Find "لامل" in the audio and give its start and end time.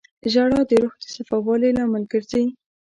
1.77-2.03